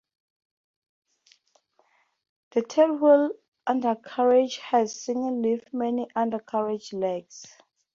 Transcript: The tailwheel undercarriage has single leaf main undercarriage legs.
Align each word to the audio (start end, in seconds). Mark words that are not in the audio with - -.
The 2.53 2.63
tailwheel 2.63 3.33
undercarriage 3.67 4.57
has 4.57 4.99
single 4.99 5.39
leaf 5.39 5.61
main 5.73 6.07
undercarriage 6.15 6.91
legs. 6.91 7.45